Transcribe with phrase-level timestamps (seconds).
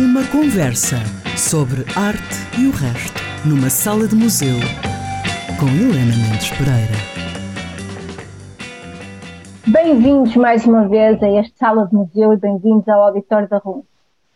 [0.00, 0.96] Uma conversa
[1.36, 4.56] sobre arte e o resto, numa sala de museu,
[5.60, 6.96] com Helena Mendes Pereira.
[9.66, 13.82] Bem-vindos mais uma vez a esta sala de museu e bem-vindos ao Auditório da RUM.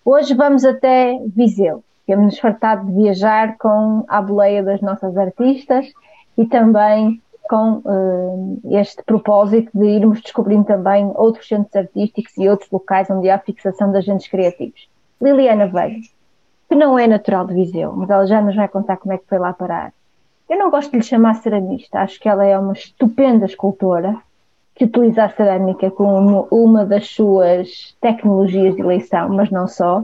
[0.05, 1.83] Hoje vamos até Viseu.
[2.07, 5.91] Temos-nos fartado de viajar com a boleia das nossas artistas
[6.37, 12.71] e também com uh, este propósito de irmos descobrindo também outros centros artísticos e outros
[12.71, 14.93] locais onde há fixação de agentes criativos.
[15.21, 16.01] Liliana Velho,
[16.69, 19.29] que não é natural de Viseu, mas ela já nos vai contar como é que
[19.29, 19.93] foi lá parar.
[20.49, 24.17] Eu não gosto de lhe chamar ceramista, acho que ela é uma estupenda escultora
[24.75, 30.03] que utiliza a cerâmica como uma das suas tecnologias de eleição, mas não só.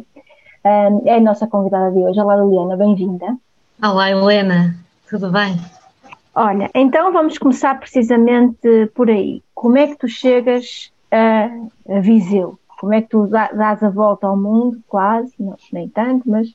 [0.62, 2.20] É a nossa convidada de hoje.
[2.20, 3.36] Olá, Liliana, bem-vinda.
[3.82, 4.76] Olá, Helena,
[5.08, 5.56] tudo bem?
[6.34, 9.42] Olha, então vamos começar precisamente por aí.
[9.54, 12.59] Como é que tu chegas a Viseu?
[12.80, 16.48] Como é que tu dás a volta ao mundo, quase, não, nem tanto, mas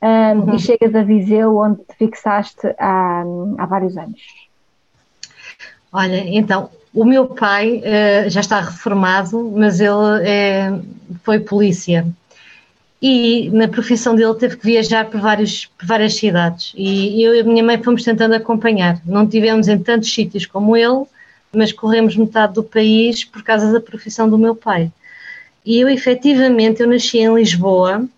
[0.00, 0.54] um, uhum.
[0.54, 3.24] e chegas a Viseu onde te fixaste há,
[3.58, 4.22] há vários anos?
[5.92, 10.84] Olha, então, o meu pai uh, já está reformado, mas ele uh,
[11.24, 12.06] foi polícia
[13.02, 17.40] e na profissão dele teve que viajar por, vários, por várias cidades e eu e
[17.40, 19.00] a minha mãe fomos tentando acompanhar.
[19.04, 21.04] Não tivemos em tantos sítios como ele,
[21.52, 24.92] mas corremos metade do país por causa da profissão do meu pai.
[25.64, 28.08] E eu efetivamente, eu nasci em Lisboa,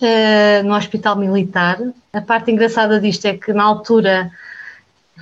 [0.00, 1.78] uh, no Hospital Militar.
[2.12, 4.30] A parte engraçada disto é que na altura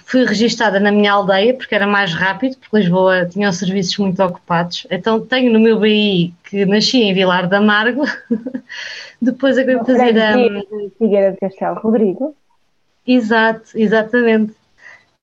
[0.04, 4.22] fui registada na minha aldeia porque era mais rápido, porque Lisboa tinha os serviços muito
[4.22, 4.86] ocupados.
[4.90, 8.04] Então tenho no meu BI que nasci em Vilar da Amargo,
[9.20, 10.34] depois acabei de fazer a.
[10.98, 12.34] Figueira de Castelo Rodrigo.
[13.06, 14.54] Exato, exatamente.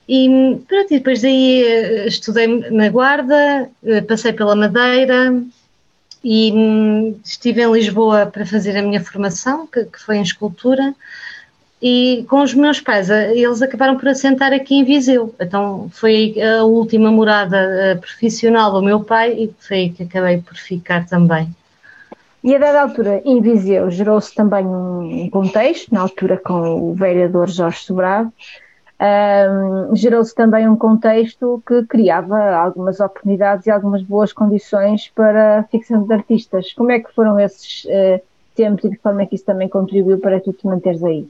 [0.07, 0.27] E
[0.67, 5.33] pronto, e depois daí eh, estudei na Guarda, eh, passei pela Madeira
[6.23, 10.95] e hum, estive em Lisboa para fazer a minha formação, que, que foi em escultura
[11.85, 15.35] e com os meus pais, eh, eles acabaram por assentar aqui em Viseu.
[15.37, 20.37] Então foi a última morada eh, profissional do meu pai e foi aí que acabei
[20.37, 21.53] por ficar também.
[22.41, 27.49] E a dada altura, em Viseu, gerou-se também um contexto, na altura com o vereador
[27.49, 28.31] Jorge Sobrado,
[29.01, 35.63] um, gerou-se também um contexto que criava algumas oportunidades e algumas boas condições para a
[35.63, 36.73] ficção de artistas.
[36.73, 38.21] Como é que foram esses uh,
[38.55, 41.27] tempos e de forma é que isso também contribuiu para tu te manteres aí?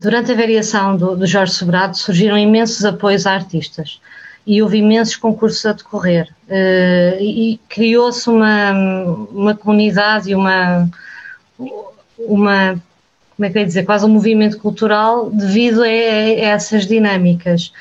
[0.00, 4.00] Durante a variação do, do Jorge Sobrado surgiram imensos apoios a artistas
[4.46, 8.72] e houve imensos concursos a decorrer uh, e criou-se uma,
[9.32, 10.88] uma comunidade e uma,
[12.18, 12.80] uma,
[13.36, 17.72] como é que eu ia dizer, quase um movimento cultural devido a, a essas dinâmicas.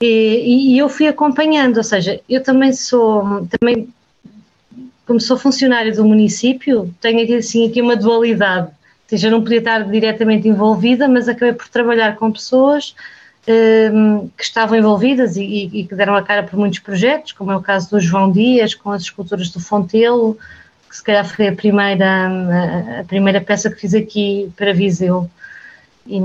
[0.00, 3.88] E, e, eu fui acompanhando, ou seja, eu também sou, também,
[5.06, 8.70] como sou funcionário do município, tenho aqui, assim, aqui uma dualidade
[9.10, 12.94] seja, eu não podia estar diretamente envolvida, mas acabei por trabalhar com pessoas
[13.92, 17.56] um, que estavam envolvidas e, e, que deram a cara por muitos projetos, como é
[17.56, 20.38] o caso do João Dias, com as esculturas do Fontelo,
[20.90, 25.30] que se calhar foi a primeira, a, primeira peça que fiz aqui para Viseu.
[26.04, 26.18] E,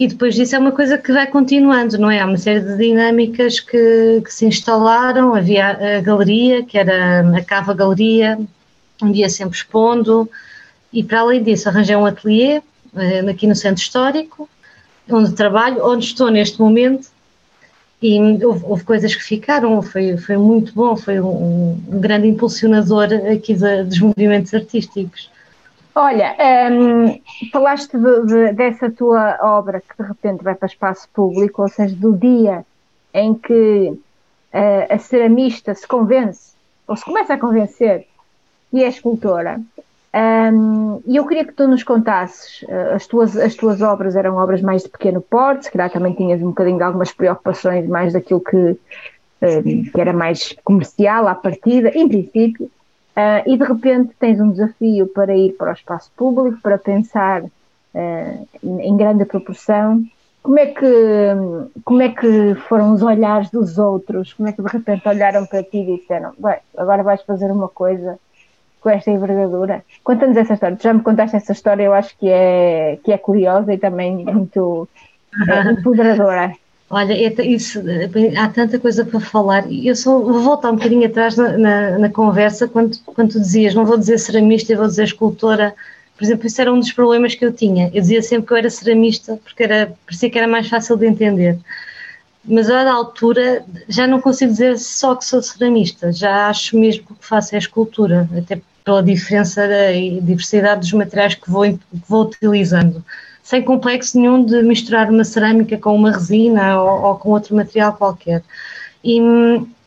[0.00, 2.20] e, depois disso é uma coisa que vai continuando, não é?
[2.20, 7.44] Há uma série de dinâmicas que, que se instalaram, havia a galeria, que era a
[7.44, 8.36] Cava Galeria,
[9.00, 10.28] um dia sempre expondo,
[10.92, 12.60] e para além disso arranjei um ateliê
[12.96, 14.48] eh, aqui no Centro Histórico,
[15.08, 17.08] onde trabalho, onde estou neste momento
[18.00, 23.08] e houve, houve coisas que ficaram, foi, foi muito bom, foi um, um grande impulsionador
[23.32, 25.30] aqui de, dos movimentos artísticos.
[25.94, 26.36] Olha,
[26.70, 27.20] um,
[27.50, 31.96] falaste de, de, dessa tua obra que de repente vai para espaço público, ou seja,
[31.96, 32.64] do dia
[33.12, 36.52] em que uh, a ceramista se convence,
[36.86, 38.06] ou se começa a convencer,
[38.72, 39.60] e é escultora.
[40.14, 44.36] Um, e eu queria que tu nos contasses, uh, as, tuas, as tuas obras eram
[44.36, 48.14] obras mais de pequeno porte, se calhar também tinhas um bocadinho de algumas preocupações mais
[48.14, 54.14] daquilo que, uh, que era mais comercial à partida, em princípio, uh, e de repente
[54.18, 57.44] tens um desafio para ir para o espaço público, para pensar
[58.62, 60.04] em grande proporção.
[60.40, 60.86] Como é, que,
[61.84, 64.32] como é que foram os olhares dos outros?
[64.34, 67.68] Como é que de repente olharam para ti e disseram, bem, agora vais fazer uma
[67.68, 68.18] coisa
[68.80, 69.84] com esta envergadura.
[70.02, 70.76] Conta-nos essa história.
[70.76, 74.24] Tu já me contaste essa história, eu acho que é, que é curiosa e também
[74.24, 74.88] muito
[75.48, 76.52] é, empoderadora.
[76.90, 77.82] Olha, é isso,
[78.38, 79.70] há tanta coisa para falar.
[79.70, 83.74] Eu só vou voltar um bocadinho atrás na, na, na, conversa quando, quando tu dizias,
[83.74, 85.74] não vou dizer ceramista, vou dizer escultora.
[86.16, 87.88] Por exemplo, isso era um dos problemas que eu tinha.
[87.88, 91.06] Eu dizia sempre que eu era ceramista porque era, parecia que era mais fácil de
[91.06, 91.58] entender
[92.48, 97.04] mas a da altura já não consigo dizer só que sou ceramista, já acho mesmo
[97.04, 101.64] que o que faço é escultura, até pela diferença e diversidade dos materiais que vou,
[101.64, 103.04] que vou utilizando,
[103.42, 107.92] sem complexo nenhum de misturar uma cerâmica com uma resina ou, ou com outro material
[107.92, 108.42] qualquer.
[109.04, 109.20] E,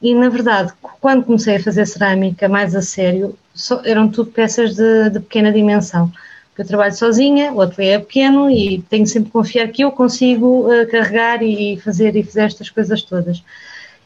[0.03, 0.71] e, na verdade,
[1.01, 5.51] quando comecei a fazer cerâmica mais a sério, só, eram tudo peças de, de pequena
[5.51, 6.11] dimensão.
[6.55, 10.67] Eu trabalho sozinha, o ateliê é pequeno e tenho sempre que confiar que eu consigo
[10.67, 13.43] uh, carregar e fazer e fazer estas coisas todas.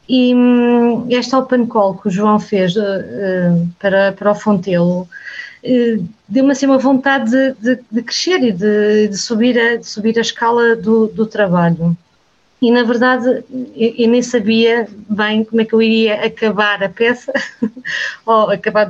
[0.07, 2.81] E um, esta open call que o João fez uh,
[3.79, 5.01] para, para o Fontelo
[5.63, 9.87] uh, deu-me assim uma vontade de, de, de crescer e de, de, subir a, de
[9.87, 11.97] subir a escala do, do trabalho.
[12.61, 13.43] E na verdade
[13.75, 17.33] eu, eu, nem sabia bem como é que eu iria acabar a peça
[18.25, 18.87] ou acabar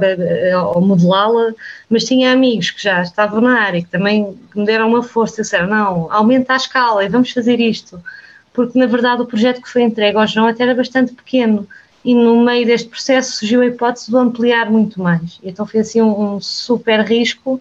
[0.74, 1.54] ou modelá-la,
[1.90, 5.68] mas tinha amigos que já estavam na área que também me deram uma força disseram,
[5.68, 8.02] não, aumenta a escala e vamos fazer isto,
[8.56, 11.68] porque na verdade o projeto que foi entregue ao João até era bastante pequeno
[12.04, 16.02] e no meio deste processo surgiu a hipótese de ampliar muito mais, então foi assim
[16.02, 17.60] um, um super risco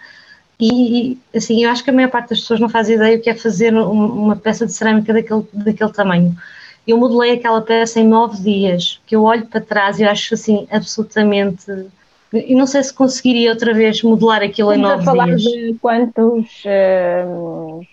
[0.60, 3.28] e, assim, eu acho que a maior parte das pessoas não faz ideia o que
[3.28, 6.36] é fazer uma peça de cerâmica daquele, daquele tamanho.
[6.86, 10.66] Eu modelei aquela peça em nove dias, que eu olho para trás e acho assim
[10.70, 11.88] absolutamente.
[12.32, 15.42] E não sei se conseguiria outra vez modelar aquilo estamos em nove a falar dias.
[15.42, 16.62] de quantos.
[16.64, 17.86] Uh,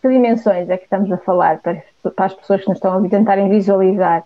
[0.00, 1.82] que dimensões é que estamos a falar para,
[2.14, 4.24] para as pessoas que nos estão a tentarem visualizar?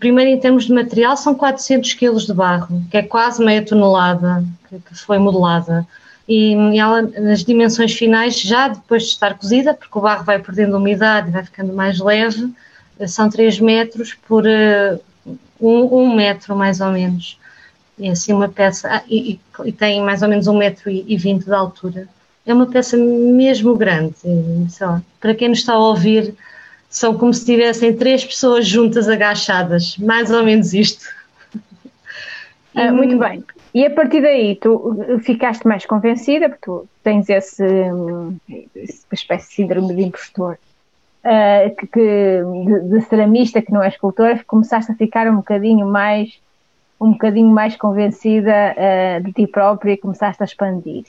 [0.00, 4.44] Primeiro, em termos de material, são 400 kg de barro, que é quase meia tonelada
[4.68, 5.86] que, que foi modelada
[6.28, 10.76] e ela nas dimensões finais, já depois de estar cozida, porque o barro vai perdendo
[10.76, 12.52] umidade e vai ficando mais leve,
[13.06, 15.00] são 3 metros por uh,
[15.58, 17.38] um, um, metro mais ou menos.
[17.98, 21.52] É assim uma peça, ah, e, e, tem mais ou menos um metro e, de
[21.52, 22.06] altura.
[22.48, 24.14] É uma peça mesmo grande,
[24.80, 26.34] lá, para quem nos está a ouvir,
[26.88, 31.04] são como se tivessem três pessoas juntas agachadas, mais ou menos isto.
[32.74, 33.44] Ah, muito bem.
[33.74, 37.66] E a partir daí tu ficaste mais convencida, porque tu tens esse,
[38.74, 40.56] esse espécie de síndrome de impostor,
[41.24, 45.86] uh, que, que de, de, ceramista que não é escultor, começaste a ficar um bocadinho
[45.86, 46.40] mais
[46.98, 51.04] um bocadinho mais convencida uh, de ti própria e começaste a expandir.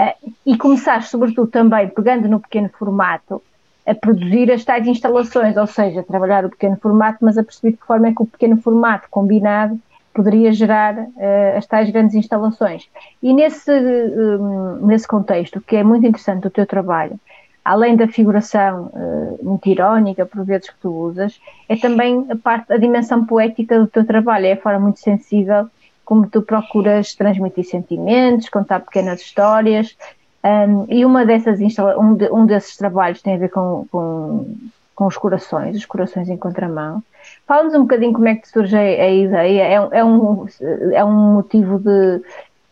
[0.00, 3.42] Uh, e começaste, sobretudo, também pegando no pequeno formato,
[3.86, 7.76] a produzir as tais instalações, ou seja, trabalhar o pequeno formato, mas a perceber de
[7.78, 9.78] que forma é que o pequeno formato combinado
[10.14, 12.88] poderia gerar uh, as tais grandes instalações.
[13.22, 17.18] E nesse, um, nesse contexto, que é muito interessante do teu trabalho,
[17.64, 22.72] além da figuração uh, muito irónica, por vezes, que tu usas, é também a parte,
[22.72, 25.68] a dimensão poética do teu trabalho, é a forma muito sensível
[26.10, 29.96] como tu procuras transmitir sentimentos, contar pequenas histórias,
[30.42, 34.56] um, e uma dessas um, de, um desses trabalhos tem a ver com, com,
[34.92, 37.00] com os corações, os corações em contramão,
[37.46, 39.62] Fala-nos um bocadinho como é que surge a, ideia.
[39.62, 40.46] É, é, um,
[40.92, 42.22] é um motivo de,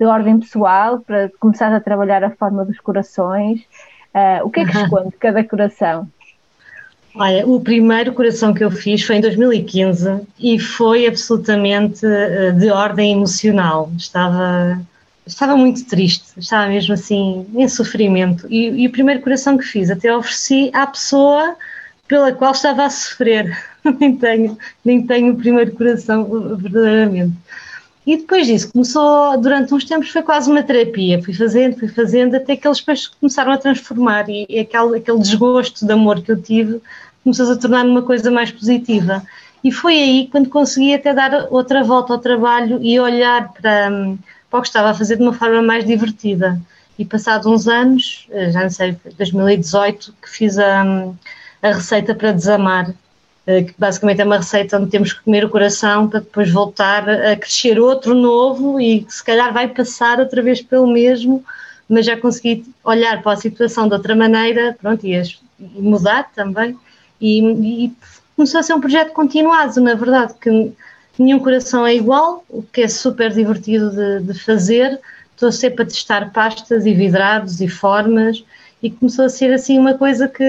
[0.00, 3.60] de ordem pessoal para começar a trabalhar a forma dos corações.
[4.12, 6.08] Uh, o que é que esconde cada coração?
[7.20, 12.70] Olha, o primeiro coração que eu fiz foi em 2015 e foi absolutamente uh, de
[12.70, 13.90] ordem emocional.
[13.96, 14.80] Estava,
[15.26, 18.46] estava muito triste, estava mesmo assim em sofrimento.
[18.48, 21.56] E, e o primeiro coração que fiz até ofereci à pessoa
[22.06, 23.64] pela qual estava a sofrer.
[23.98, 26.24] nem, tenho, nem tenho o primeiro coração
[26.56, 27.34] verdadeiramente.
[28.06, 31.22] E depois disso, começou, durante uns tempos, foi quase uma terapia.
[31.22, 34.30] Fui fazendo, fui fazendo, até que eles começaram a transformar.
[34.30, 36.80] E, e aquele, aquele desgosto de amor que eu tive
[37.32, 39.22] começou a tornar uma coisa mais positiva.
[39.62, 43.90] E foi aí quando consegui até dar outra volta ao trabalho e olhar para,
[44.50, 46.60] para o que estava a fazer de uma forma mais divertida.
[46.98, 50.84] E passados uns anos, eh, já não sei, 2018, que fiz a
[51.62, 52.94] a receita para desamar,
[53.46, 57.08] eh, que basicamente é uma receita onde temos que comer o coração para depois voltar
[57.08, 61.44] a crescer outro novo e que se calhar vai passar outra vez pelo mesmo,
[61.88, 65.20] mas já consegui olhar para a situação de outra maneira, pronto, e,
[65.58, 66.76] mudar também.
[67.20, 67.92] E, e
[68.36, 70.72] começou a ser um projeto continuado, na verdade, que
[71.18, 75.00] nenhum coração é igual, o que é super divertido de, de fazer.
[75.32, 78.44] Estou sempre a testar pastas e vidrados e formas
[78.82, 80.44] e começou a ser assim uma coisa que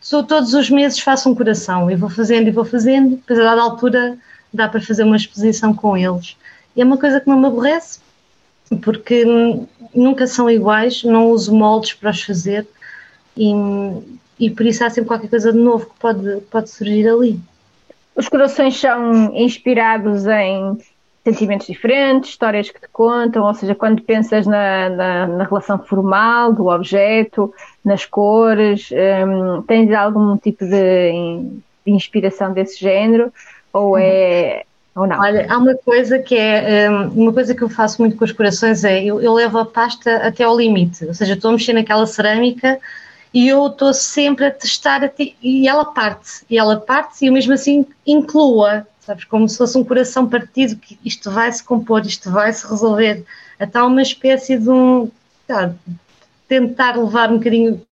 [0.00, 3.44] sou todos os meses faço um coração e vou fazendo e vou fazendo, depois a
[3.44, 4.18] dada altura
[4.52, 6.36] dá para fazer uma exposição com eles.
[6.74, 8.00] E é uma coisa que não me aborrece,
[8.82, 9.24] porque
[9.94, 12.66] nunca são iguais, não uso moldes para os fazer
[13.36, 13.52] e,
[14.38, 17.40] e por isso há sempre qualquer coisa de novo que pode, pode surgir ali.
[18.14, 20.78] Os corações são inspirados em
[21.24, 26.52] sentimentos diferentes, histórias que te contam, ou seja, quando pensas na, na, na relação formal
[26.52, 27.52] do objeto,
[27.84, 28.88] nas cores,
[29.26, 31.12] um, tens algum tipo de,
[31.86, 33.32] de, inspiração desse género?
[33.72, 34.64] Ou é,
[34.96, 35.20] Ou não?
[35.20, 38.32] Olha, há uma coisa que é hum, uma coisa que eu faço muito com os
[38.32, 41.72] corações é eu, eu levo a pasta até ao limite, ou seja, estou a mexer
[41.72, 42.78] naquela cerâmica
[43.32, 47.32] e eu estou sempre a testar até, e ela parte, e ela parte e eu
[47.32, 52.04] mesmo assim inclua, sabes, como se fosse um coração partido que isto vai se compor,
[52.06, 53.24] isto vai se resolver,
[53.58, 55.10] até uma espécie de um
[55.46, 55.72] tá,
[56.46, 57.82] tentar levar um bocadinho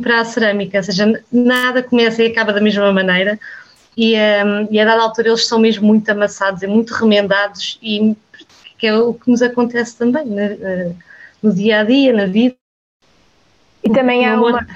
[0.00, 3.38] para a cerâmica, ou seja, nada começa e acaba da mesma maneira,
[3.96, 8.16] e, um, e a dada altura eles são mesmo muito amassados e muito remendados, e
[8.78, 10.58] que é o que nos acontece também né?
[10.60, 10.92] Eh,
[11.40, 12.61] no dia a dia, na vida.
[13.84, 14.66] E também, há uma,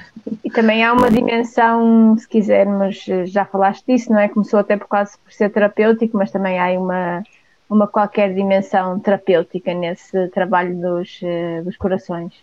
[0.43, 4.27] e também há uma dimensão, se quisermos, já falaste disso, não é?
[4.27, 7.23] Começou até por quase por ser terapêutico, mas também há uma,
[7.69, 12.33] uma qualquer dimensão terapêutica nesse trabalho dos, eh, dos corações.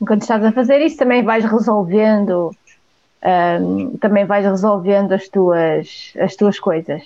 [0.00, 2.52] Enquanto estás a fazer isso, também vais resolvendo
[4.00, 7.02] também vais resolvendo as tuas, as tuas coisas.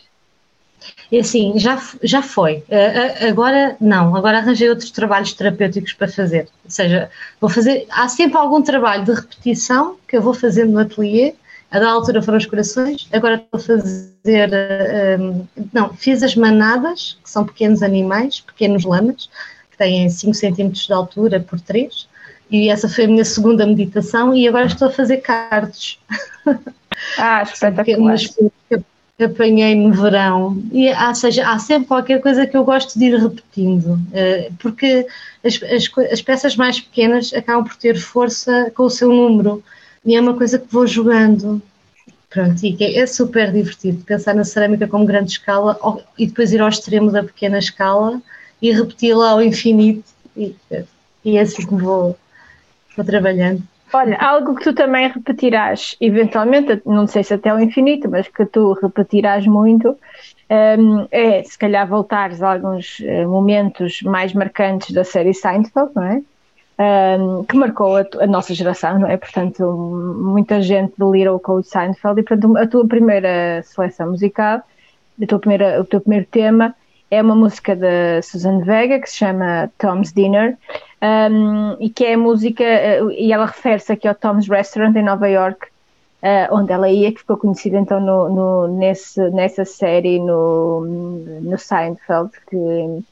[1.10, 2.64] É assim, já, já foi.
[2.68, 6.48] Uh, agora não, agora arranjei outros trabalhos terapêuticos para fazer.
[6.64, 7.10] Ou seja,
[7.40, 7.86] vou fazer.
[7.90, 11.34] Há sempre algum trabalho de repetição que eu vou fazendo no ateliê.
[11.70, 14.50] A da altura foram os corações, agora estou a fazer.
[14.50, 19.30] Uh, não, fiz as manadas, que são pequenos animais, pequenos lamas,
[19.70, 22.06] que têm 5 centímetros de altura por 3
[22.52, 25.98] e essa foi a minha segunda meditação e agora estou a fazer cards.
[27.16, 28.16] Ah, espetacular.
[29.22, 30.62] Apanhei no verão.
[30.72, 35.06] E, ou seja, há sempre qualquer coisa que eu gosto de ir repetindo, eh, porque
[35.44, 39.62] as, as, as peças mais pequenas acabam por ter força com o seu número
[40.04, 41.62] e é uma coisa que vou jogando.
[42.30, 45.78] Pronto, e é, é super divertido pensar na cerâmica como grande escala
[46.18, 48.20] e depois ir ao extremo da pequena escala
[48.60, 50.04] e repeti-la ao infinito.
[50.36, 50.56] E,
[51.24, 52.16] e é assim que vou,
[52.96, 53.62] Vou trabalhando.
[53.94, 58.46] Olha, algo que tu também repetirás, eventualmente, não sei se até ao infinito, mas que
[58.46, 59.98] tu repetirás muito,
[60.78, 66.04] um, é se calhar voltares a alguns uh, momentos mais marcantes da série Seinfeld, não
[66.04, 66.22] é?
[66.78, 69.16] Um, que marcou a, a, nossa geração, não é?
[69.18, 74.62] Portanto, muita gente delirou com o Seinfeld e, portanto, a tua primeira seleção musical,
[75.22, 76.74] a tua primeira, o teu primeiro tema
[77.12, 80.56] é uma música da Susan Vega que se chama Tom's Dinner
[81.30, 85.28] um, e que é música, uh, e ela refere-se aqui ao Tom's Restaurant em Nova
[85.28, 85.66] York,
[86.22, 90.86] uh, onde ela ia, que ficou conhecida então no, no, nesse, nessa série no,
[91.42, 93.04] no Seinfeld, que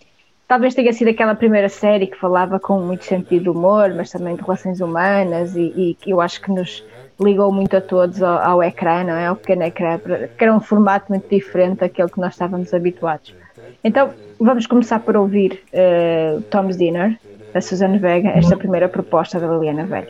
[0.49, 4.35] talvez tenha sido aquela primeira série que falava com muito sentido de humor, mas também
[4.35, 6.83] de relações humanas, e, que eu acho que nos
[7.21, 9.27] ligou muito a todos ao, ao ecrã, não é?
[9.27, 13.35] Ao pequeno ecrã, que era um formato muito diferente daquele que nós estávamos habituados.
[13.83, 17.19] Então, vamos começar por ouvir uh, Tom's Dinner,
[17.53, 20.09] da Susana Vega, esta primeira proposta da Liliana Velho.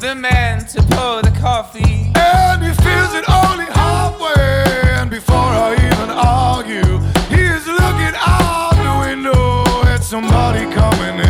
[0.00, 2.10] The man to pour the coffee.
[2.14, 4.64] And he feels it only halfway.
[4.98, 11.29] And before I even argue, he is looking out the window at somebody coming in.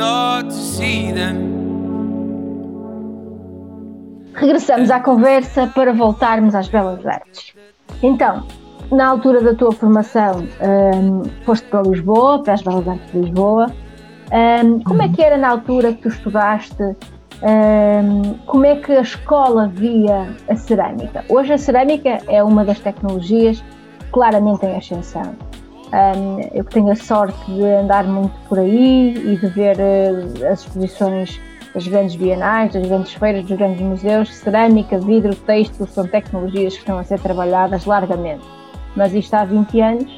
[0.00, 1.50] not to see them.
[4.34, 7.52] Regressamos à conversa para voltarmos às belas artes.
[8.02, 8.46] Então,
[8.90, 13.66] na altura da tua formação, um, foste para Lisboa, para as Belas Artes de Lisboa.
[14.32, 16.82] Um, como é que era na altura que tu estudaste?
[17.42, 21.24] Um, como é que a escola via a cerâmica?
[21.28, 23.62] Hoje a cerâmica é uma das tecnologias
[24.10, 25.34] claramente em ascensão.
[25.92, 30.60] Um, eu tenho a sorte de andar muito por aí e de ver uh, as
[30.60, 31.40] exposições
[31.74, 36.80] das grandes bienais, das grandes feiras, dos grandes museus, cerâmica, vidro, texto, são tecnologias que
[36.80, 38.44] estão a ser trabalhadas largamente.
[38.96, 40.16] Mas isto há 20 anos,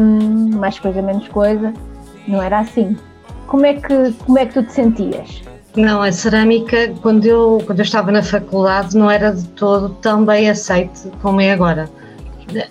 [0.00, 1.72] um, mais coisa, menos coisa,
[2.26, 2.96] não era assim.
[3.46, 5.42] Como é que, como é que tu te sentias?
[5.76, 10.24] Não, a cerâmica, quando eu, quando eu estava na faculdade, não era de todo tão
[10.24, 11.88] bem aceite como é agora.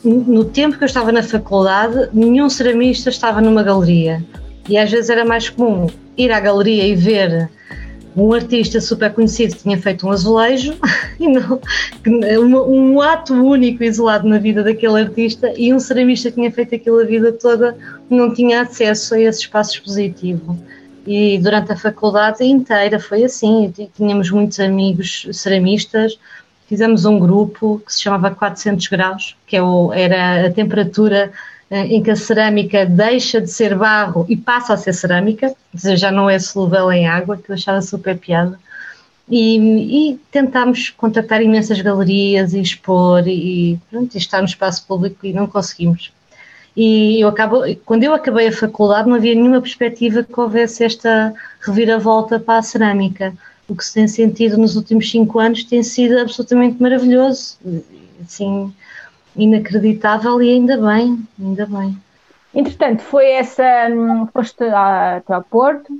[0.03, 4.23] No tempo que eu estava na faculdade, nenhum ceramista estava numa galeria.
[4.69, 7.49] E às vezes era mais comum ir à galeria e ver
[8.15, 10.73] um artista super conhecido que tinha feito um azulejo
[11.19, 11.59] não,
[12.07, 16.75] um, um, ato único isolado na vida daquele artista e um ceramista que tinha feito
[16.75, 17.77] aquilo a vida toda
[18.09, 20.57] não tinha acesso a esse espaço expositivo.
[21.05, 26.17] E durante a faculdade inteira foi assim, tínhamos muitos amigos ceramistas,
[26.67, 29.61] fizemos um grupo que se chamava 400 graus, que é
[29.93, 31.31] era a temperatura
[31.69, 35.79] eh, em que a cerâmica deixa de ser barro e passa a ser cerâmica, ou
[35.79, 38.59] seja, já não é solúvel em água, que eu achava super piada.
[39.29, 45.25] E, e tentámos contactar imensas galerias e expor e, pronto, e estar no espaço público
[45.25, 46.13] e não conseguimos.
[46.77, 51.33] E eu acabo, quando eu acabei a faculdade não havia nenhuma perspectiva que houvesse esta
[51.61, 53.33] reviravolta para a cerâmica.
[53.67, 57.57] O que se tem sentido nos últimos cinco anos tem sido absolutamente maravilhoso.
[58.23, 58.73] Assim,
[59.35, 61.97] inacreditável e ainda bem, ainda bem.
[62.53, 65.91] Entretanto, foi essa, hum, foste a, a Porto,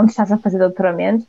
[0.00, 1.26] onde estás a fazer doutoramento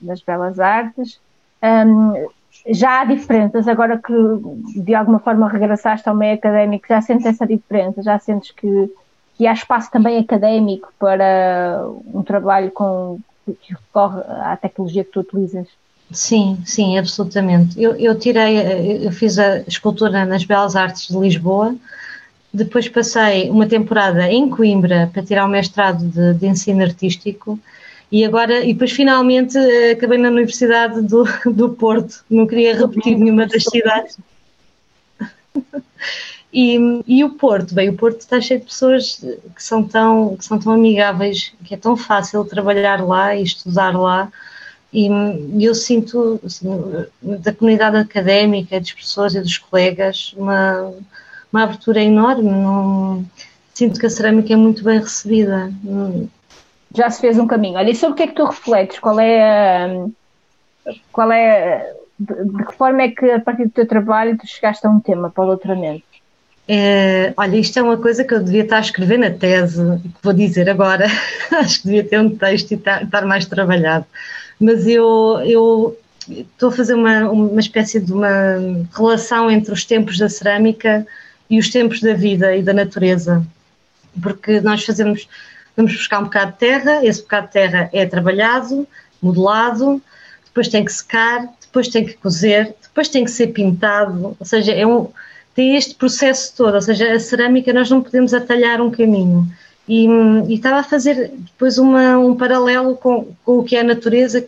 [0.00, 1.20] nas Belas Artes.
[1.62, 2.28] Um,
[2.66, 4.12] já há diferenças, agora que
[4.80, 8.92] de alguma forma regressaste ao meio académico, já sentes essa diferença, já sentes que,
[9.36, 15.20] que há espaço também académico para um trabalho com, que recorre à tecnologia que tu
[15.20, 15.68] utilizas?
[16.10, 17.80] Sim, sim, absolutamente.
[17.82, 21.74] Eu, eu tirei, eu fiz a escultura nas Belas Artes de Lisboa,
[22.52, 27.58] depois passei uma temporada em Coimbra para tirar o mestrado de, de ensino artístico
[28.10, 33.16] e agora, e depois finalmente eh, acabei na Universidade do, do Porto, não queria repetir
[33.16, 34.18] nenhuma das cidades.
[36.52, 40.44] E, e o Porto, bem, o Porto está cheio de pessoas que são tão, que
[40.44, 44.30] são tão amigáveis, que é tão fácil trabalhar lá e estudar lá
[44.92, 45.08] e,
[45.64, 46.68] eu sinto assim,
[47.22, 50.92] da comunidade académica, das pessoas e dos colegas uma,
[51.50, 52.50] uma abertura enorme.
[52.50, 53.24] Não,
[53.72, 55.72] sinto que a cerâmica é muito bem recebida.
[56.94, 57.78] Já se fez um caminho.
[57.78, 58.98] Olha, e sobre o que é que tu refletes?
[58.98, 60.06] Qual é
[61.10, 64.86] qual é de, de que forma é que a partir do teu trabalho tu chegaste
[64.86, 66.11] a um tema para o doutoramento?
[66.68, 70.22] É, olha, isto é uma coisa que eu devia estar a escrever na tese, que
[70.22, 71.06] vou dizer agora.
[71.52, 74.06] Acho que devia ter um texto e estar, mais trabalhado.
[74.60, 75.98] Mas eu, eu
[76.28, 78.30] estou a fazer uma, uma espécie de uma
[78.94, 81.06] relação entre os tempos da cerâmica
[81.50, 83.44] e os tempos da vida e da natureza,
[84.22, 85.28] porque nós fazemos,
[85.76, 88.86] vamos buscar um bocado de terra, esse bocado de terra é trabalhado,
[89.20, 90.00] modelado,
[90.46, 94.72] depois tem que secar, depois tem que cozer, depois tem que ser pintado, ou seja,
[94.72, 95.10] é um,
[95.54, 99.46] tem este processo todo, ou seja, a cerâmica nós não podemos atalhar um caminho.
[99.88, 100.06] E,
[100.48, 104.40] e, estava a fazer depois uma, um paralelo com, com, o que é a natureza,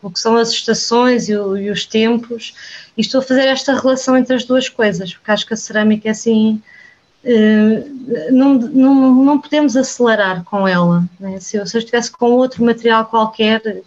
[0.00, 2.54] com o que são as estações e, o, e, os tempos,
[2.96, 6.08] e estou a fazer esta relação entre as duas coisas, porque acho que a cerâmica
[6.08, 6.60] é assim.
[7.24, 7.84] Eh,
[8.30, 11.04] não, não, não podemos acelerar com ela.
[11.18, 11.40] Né?
[11.40, 13.82] Se, eu, se eu estivesse com outro material qualquer,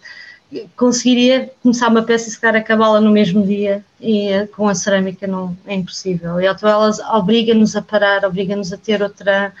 [0.76, 4.74] conseguiria começar uma peça e se calhar acabá-la no mesmo dia, e eh, com a
[4.74, 6.40] cerâmica não é impossível.
[6.40, 9.52] E então ela obriga-nos a parar, obriga-nos a ter outra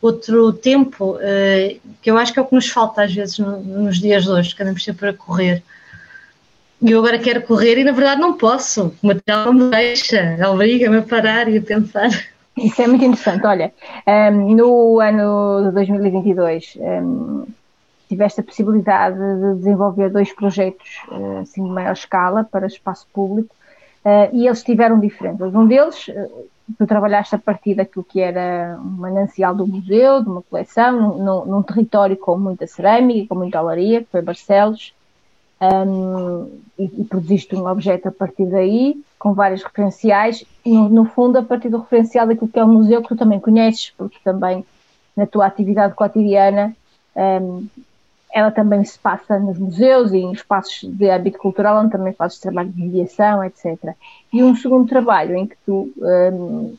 [0.00, 3.60] outro tempo, uh, que eu acho que é o que nos falta às vezes no,
[3.60, 5.62] nos dias de hoje, que andamos sempre a correr.
[6.80, 10.38] E eu agora quero correr e na verdade não posso, o material não me deixa,
[10.48, 12.10] obriga-me a parar e a pensar.
[12.56, 13.46] Isso é muito interessante.
[13.46, 13.72] Olha,
[14.06, 17.46] um, ehm, no ano de 2022 um,
[18.08, 23.54] tiveste a possibilidade de desenvolver dois projetos uh, assim, de maior escala para espaço público
[24.04, 25.54] uh, e eles tiveram diferenças.
[25.54, 26.10] Um deles,
[26.76, 31.44] tu trabalhaste a partir daquilo que era um manancial do museu, de uma coleção, num,
[31.44, 34.92] num território com muita cerâmica, com muita olaria, que foi Barcelos,
[35.60, 41.38] um, e, e, produziste um objeto a partir daí, com vários referenciais, no, no, fundo
[41.38, 44.64] a partir do referencial daquilo que é o museu, que tu também conheces, porque também
[45.16, 46.76] na tua atividade cotidiana
[47.16, 47.66] um,
[48.38, 52.38] ela também se passa nos museus e em espaços de âmbito cultural, onde também fazes
[52.38, 53.76] trabalho de mediação, etc.
[54.32, 56.76] E um segundo trabalho em que tu um,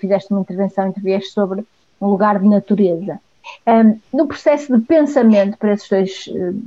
[0.00, 1.62] fizeste uma intervenção, intervieste sobre
[2.00, 3.20] um lugar de natureza.
[3.66, 6.62] Um, no processo de pensamento para esses dois, hum,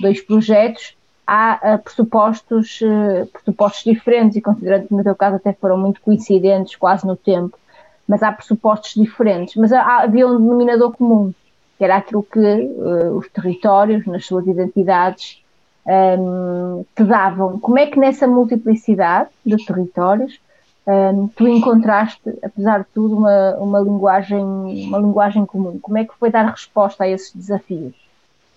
[0.00, 5.52] dois projetos, há uh, pressupostos, uh, pressupostos diferentes e considerando que no teu caso até
[5.52, 7.58] foram muito coincidentes, quase no tempo,
[8.06, 9.56] mas há pressupostos diferentes.
[9.56, 11.32] Mas há, havia um denominador comum,
[11.76, 15.42] que era aquilo que uh, os territórios, nas suas identidades,
[15.86, 17.58] um, ehm, te davam.
[17.58, 20.38] Como é que nessa multiplicidade de territórios
[20.86, 25.78] um, tu encontraste, apesar de tudo, uma, uma, linguagem, uma linguagem comum?
[25.80, 27.94] Como é que foi dar resposta a esses desafios?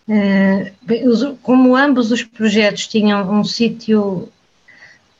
[0.07, 4.29] Uh, como ambos os projetos tinham um sítio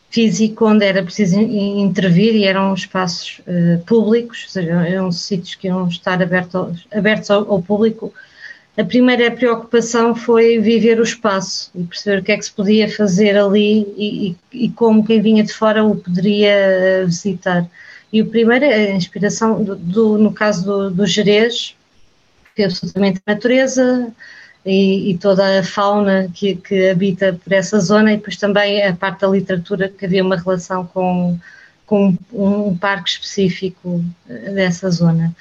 [0.10, 5.68] físico onde era preciso intervir e eram espaços uh, públicos, ou seja, eram sítios que
[5.68, 8.14] iam estar abertos, abertos ao, ao, público.
[8.78, 12.90] A primeira preocupação foi viver o espaço e perceber o que é que se podia
[12.90, 17.68] fazer ali e, e, e como quem vinha de fora o poderia eh, visitar.
[18.14, 21.76] E a inspiração, do, do no caso do, do Jerez,
[22.56, 24.14] que é absolutamente natureza,
[24.68, 28.94] e, e, toda a fauna que, que, habita por essa zona e depois também a
[28.94, 31.40] parte da literatura que havia uma relação com,
[31.86, 35.34] com um, um parque específico eh, dessa zona.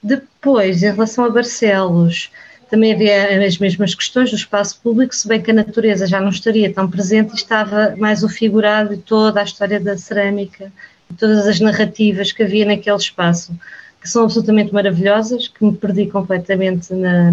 [0.00, 2.30] Depois, em relação a Barcelos,
[2.70, 6.28] também havia as mesmas questões do espaço público, se bem que a natureza já não
[6.28, 10.70] estaria tão presente, estava mais o figurado e toda a história da cerâmica
[11.10, 13.58] e todas as narrativas que havia naquele espaço,
[14.00, 17.32] que são absolutamente maravilhosas, que me perdi completamente na,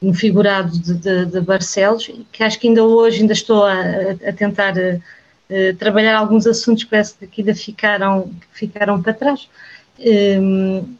[0.00, 3.80] no figurado de, de, de, Barcelos, que acho que ainda hoje ainda estou a,
[4.26, 9.48] a tentar uh, trabalhar alguns assuntos que parece que ainda ficaram, ficaram para trás.
[9.98, 10.96] Um,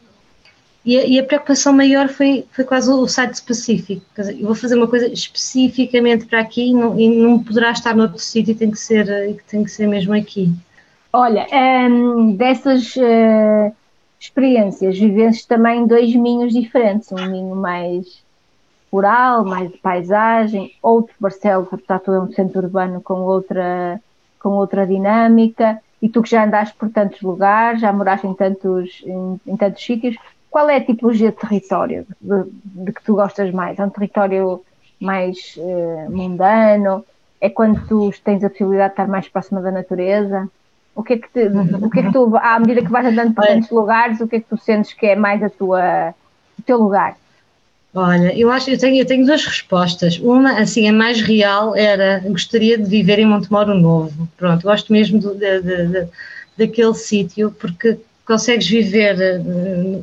[0.85, 4.03] e, a, e, a, preocupação maior foi, foi quase o site específico.
[4.17, 7.95] Dizer, eu vou fazer uma coisa especificamente para aqui e não, e não poderá estar
[7.95, 9.05] noutro sítio, tem que ser,
[9.47, 10.51] tem que ser mesmo aqui.
[11.13, 13.75] Olha, um, dessas uh,
[14.19, 18.23] experiências, vivências também dois minhos diferentes, um minho mais
[18.91, 24.01] rural, mais de paisagem, outro Barcelos, portanto, é um centro urbano com outra,
[24.39, 29.01] com outra dinâmica, e tu que já andaste por tantos lugares, já moraste em tantos,
[29.05, 30.17] em, em tantos sítios,
[30.49, 33.79] qual é a tipologia de território de, de, que tu gostas mais?
[33.79, 34.61] É um território
[34.99, 37.05] mais eh, mundano?
[37.39, 40.49] É quando tu tens a possibilidade de estar mais próxima da natureza?
[40.93, 41.47] O que é que, te,
[41.81, 44.35] o que, é que tu, à medida que vais andando por tantos lugares, o que
[44.35, 46.13] é que tu sentes que é mais a tua,
[46.59, 47.15] o teu lugar?
[47.93, 50.17] Olha, eu acho eu tenho, eu tenho duas respostas.
[50.17, 54.29] Uma, assim, a mais real era gostaria de viver em Montemoro Novo.
[54.37, 56.07] Pronto, gosto mesmo do, de, de, de,
[56.57, 59.99] daquele sítio porque consegues viver, eh,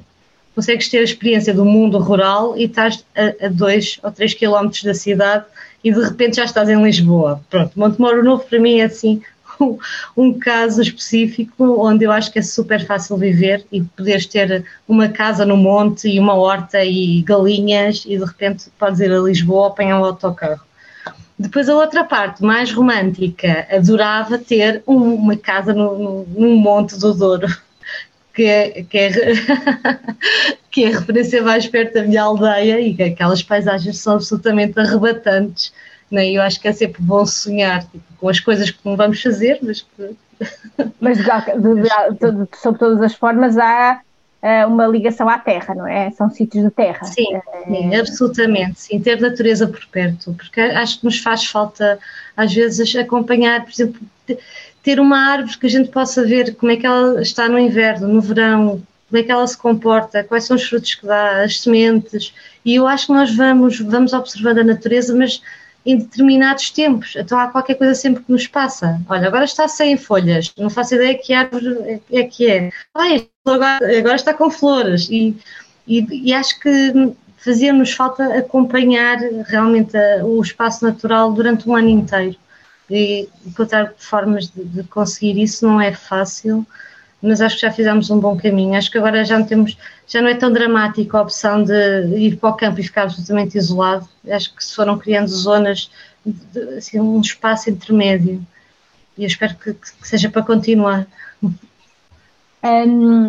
[0.54, 4.82] consegues ter a experiência do mundo rural e estás a, a dois ou três quilómetros
[4.82, 5.46] da cidade
[5.82, 7.40] e de repente já estás em Lisboa.
[7.48, 9.22] Pronto, Montemoro Novo para mim é assim
[10.16, 15.08] um, caso específico onde eu acho que é super fácil viver e poderes ter uma
[15.08, 19.68] casa no monte e uma horta e galinhas e de repente podes ir a Lisboa
[19.68, 20.68] apanhar um autocarro.
[21.38, 27.14] Depois a outra parte, mais romântica, adorava ter um, uma casa no, num monte do
[27.14, 27.46] Douro,
[28.34, 29.10] que é, que, é,
[30.68, 35.72] que é referência mais perto da minha aldeia e que aquelas paisagens são absolutamente arrebatantes
[36.10, 36.30] né?
[36.30, 39.58] Eu acho que é sempre bom sonhar tipo, com as coisas que não vamos fazer,
[39.62, 40.16] mas que...
[41.00, 44.00] Mas de, de, de, sobre todas as formas há
[44.42, 46.10] uh, uma ligação à terra, não é?
[46.12, 47.04] São sítios de terra.
[47.04, 47.64] Sim, é...
[47.64, 48.80] sim, absolutamente.
[48.80, 51.98] Sim, ter natureza por perto, porque acho que nos faz falta,
[52.36, 54.00] às vezes, acompanhar, por exemplo,
[54.82, 58.08] ter uma árvore que a gente possa ver como é que ela está no inverno,
[58.08, 61.60] no verão, como é que ela se comporta, quais são os frutos que dá, as
[61.60, 62.32] sementes,
[62.64, 65.42] e eu acho que nós vamos, vamos observando a natureza, mas
[65.84, 67.14] em determinados tempos.
[67.16, 69.00] Então há qualquer coisa sempre que nos passa.
[69.08, 72.70] Olha, agora está sem folhas, não faço ideia que árvore é que é.
[72.94, 75.08] Ai, agora, agora está com flores.
[75.10, 75.36] E,
[75.86, 81.88] e, e acho que fazia-nos falta acompanhar realmente a, o espaço natural durante um ano
[81.88, 82.36] inteiro.
[82.90, 86.66] E encontrar formas de, de conseguir isso não é fácil
[87.20, 88.76] mas acho que já fizemos um bom caminho.
[88.76, 89.76] Acho que agora já não temos,
[90.06, 93.58] já não é tão dramático a opção de ir para o campo e ficar absolutamente
[93.58, 94.08] isolado.
[94.30, 95.90] Acho que se foram criando zonas,
[96.24, 98.40] de, assim, um espaço intermédio.
[99.16, 101.06] E eu espero que, que seja para continuar.
[102.62, 103.28] Um,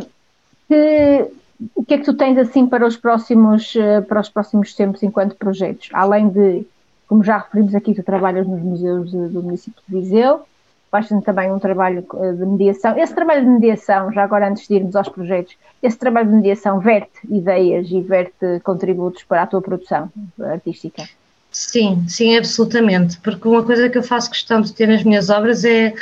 [0.67, 1.31] que,
[1.75, 5.01] o que é que tu tens assim para os próximos eh, para os próximos tempos
[5.01, 5.89] enquanto projetos?
[5.93, 6.65] Além de,
[7.07, 10.45] como já referimos aqui, tu trabalhas nos museus do município de Viseu,
[10.91, 12.97] faz também um trabalho eh, de mediação.
[12.97, 16.79] Esse trabalho de mediação, já agora antes de irmos aos projetos, esse trabalho de mediação
[16.79, 21.03] verte ideias e verte contributos para a tua produção artística?
[21.51, 23.17] Sim, sim, absolutamente.
[23.19, 25.93] Porque uma coisa que eu faço questão de ter nas minhas obras é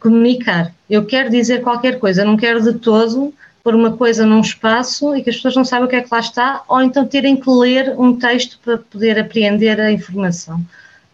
[0.00, 0.72] comunicar.
[0.88, 5.22] Eu quero dizer qualquer coisa, não quero de todo pôr uma coisa num espaço e
[5.22, 7.50] que as pessoas não saibam o que é que lá está, ou então terem que
[7.50, 10.60] ler um texto para poder apreender a informação.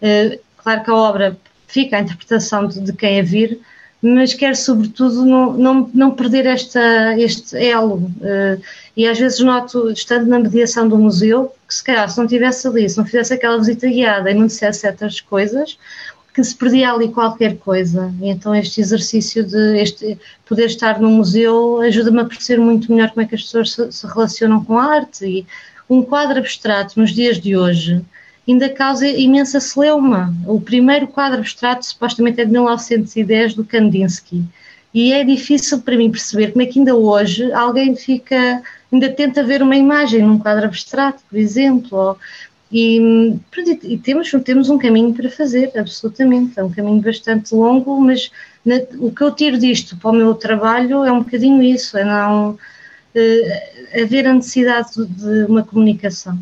[0.01, 3.61] Eh, claro que a obra fica a interpretação de, de quem a vir,
[4.03, 7.97] mas quero sobretudo não, não, não perder esta, este elo.
[7.97, 8.63] Uh,
[8.97, 12.67] e às vezes noto, estando na mediação do museu, que se calhar se não estivesse
[12.69, 15.79] ali, se não fizesse aquela visita guiada e não dissesse certas coisas,
[16.35, 18.13] que se perdia ali qualquer coisa.
[18.21, 23.11] E então este exercício de este, poder estar no museu ajuda-me a perceber muito melhor
[23.11, 25.25] como é que as pessoas se, se relacionam com a arte.
[25.25, 25.47] E
[25.89, 28.05] um quadro abstrato nos dias de hoje
[28.47, 30.35] ainda causa imensa celeuma.
[30.47, 34.45] O primeiro quadro abstrato supostamente é de 1910 do Kandinsky.
[34.95, 39.43] E é difícil para mim perceber como é que ainda hoje alguém fica, ainda tenta
[39.43, 42.17] ver uma imagem num quadro abstrato, por exemplo,
[42.71, 43.39] e,
[43.85, 46.59] e, temos, temos um caminho para fazer, absolutamente.
[46.59, 48.31] É um caminho bastante longo, mas
[48.65, 52.05] na, o que eu tiro disto para o meu trabalho é um bocadinho isso: é
[52.05, 56.39] não uh, haver a necessidade de, de uma comunicação.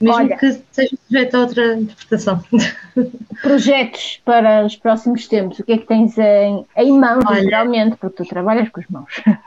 [0.00, 2.44] Mesmo Olha, que seja sujeito a outra interpretação.
[3.42, 7.96] Projetos para os próximos tempos, o que é que tens em, em mãos, Olha, geralmente,
[7.96, 9.12] porque tu trabalhas com as mãos?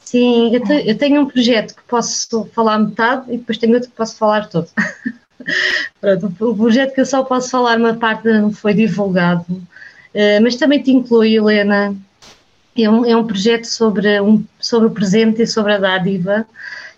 [0.00, 3.88] Sim, eu, te, eu tenho um projeto que posso falar metade e depois tenho outro
[3.88, 4.68] que posso falar todo.
[6.00, 10.56] Pronto, o projeto que eu só posso falar uma parte não foi divulgado, uh, mas
[10.56, 11.96] também te inclui, Helena.
[12.76, 16.44] É um, é um projeto sobre, um, sobre o presente e sobre a dádiva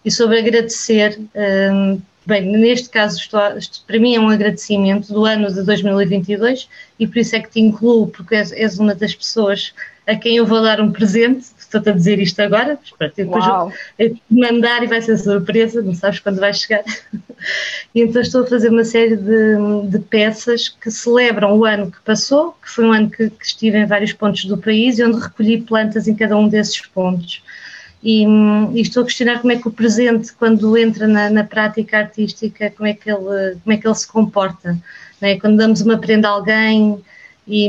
[0.04, 1.18] e sobre agradecer.
[1.18, 3.40] Um, eh, bem, neste caso, estou,
[3.86, 7.60] para mim é um agradecimento do ano de 2022 e por isso é que te
[7.60, 9.72] incluo, porque és, és uma das pessoas
[10.06, 13.44] a quem eu vou dar um presente estou-te a dizer isto agora, mas pronto, depois
[14.30, 16.82] mandar e vai ser surpresa, não sabes quando vai chegar.
[17.94, 19.56] e então estou a fazer uma série de,
[19.88, 23.78] de, peças que celebram o ano que passou, que foi um ano que, que estive
[23.78, 27.42] em vários pontos do país e onde recolhi plantas em cada um desses pontos.
[28.08, 31.98] E, e, estou a questionar como é que o presente, quando entra na, na, prática
[31.98, 34.78] artística, como é que ele, como é que ele se comporta.
[35.20, 35.36] É?
[35.40, 37.02] Quando damos uma prenda a alguém,
[37.48, 37.68] e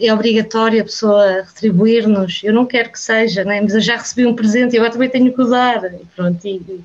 [0.00, 2.40] é obrigatório a pessoa retribuir-nos.
[2.42, 3.60] Eu não quero que seja, né?
[3.60, 5.84] mas eu já recebi um presente e agora também tenho que usar.
[5.84, 6.80] E pronto, e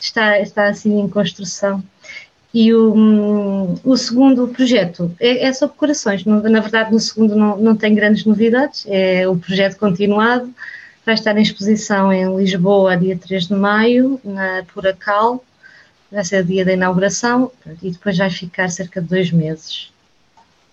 [0.00, 1.84] está, está assim em construção.
[2.54, 6.24] E o, o segundo projeto é, é sobre corações.
[6.24, 10.50] Na verdade, no segundo não, não tem grandes novidades, é o projeto continuado.
[11.08, 15.42] Vai estar em exposição em Lisboa, dia 3 de maio, na Puracal.
[16.12, 17.50] Vai ser o dia da inauguração
[17.82, 19.90] e depois vai ficar cerca de dois meses.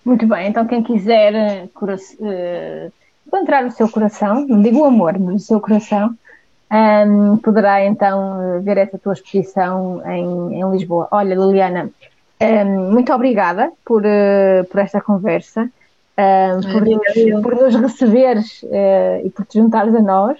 [0.04, 2.91] Muito bem, então quem quiser uh,
[3.26, 6.13] encontrar o seu coração, não digo o amor, mas o seu coração,
[6.69, 11.08] um, ehm, poderá então ver essa tua exposição em, em Lisboa.
[11.12, 15.69] Olha, Liliana, um, ehm, muito obrigada por, uh, por esta conversa,
[16.17, 20.39] ehm, por, nos, por, nos, receberes uh, e por te juntares a nós.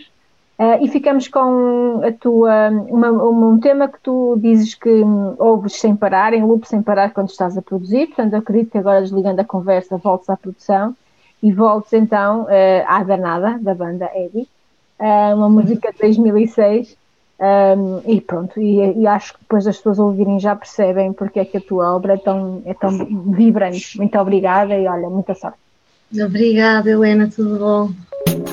[0.58, 5.04] Uh, e ficamos com a tua, uma, um tema que tu dizes que
[5.38, 8.78] ouves sem parar, em loop sem parar quando estás a produzir, portanto eu acredito que
[8.78, 10.96] agora desligando a conversa voltes à produção
[11.44, 12.48] e voltes então uh,
[12.88, 14.48] à Danada, da banda Eddie,
[14.98, 16.96] uh, uma música de 2006
[17.38, 21.46] um, e pronto, e, e, acho que depois das pessoas ouvirem já percebem porque é
[21.46, 22.92] que a tua obra é tão, é tão
[23.34, 23.98] vibrante.
[23.98, 25.65] Muito obrigada e olha, muita sorte.
[26.14, 28.45] Obrigada Helena, tudo bom?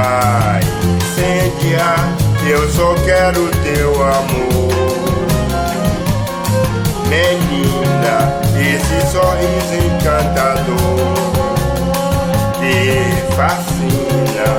[0.00, 0.60] Ai,
[1.14, 1.94] Cíntia,
[2.48, 4.68] eu só quero teu amor.
[7.08, 11.18] Menina, esse sorriso encantador
[12.60, 12.76] te
[13.34, 14.50] fascina.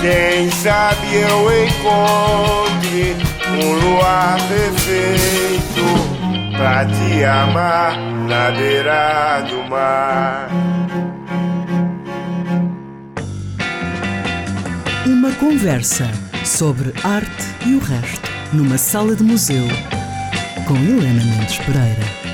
[0.00, 3.27] Quem sabe eu encontre
[3.64, 5.82] um luar perfeito
[6.56, 10.48] pra te amar na beira do mar.
[15.06, 16.08] Uma conversa
[16.44, 19.66] sobre arte e o resto numa sala de museu
[20.66, 22.27] com Helena Mendes Pereira.